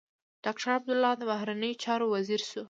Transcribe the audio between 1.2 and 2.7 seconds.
بهرنيو چارو وزیر شو.